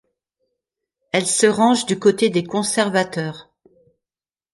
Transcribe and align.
Elle 1.11 1.27
se 1.27 1.45
range 1.45 1.85
du 1.85 1.99
côté 1.99 2.29
des 2.31 2.43
conservateurs. 2.43 3.53